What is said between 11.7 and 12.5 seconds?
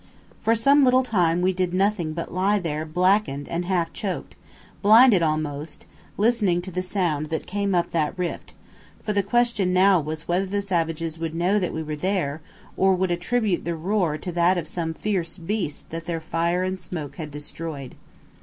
we were there,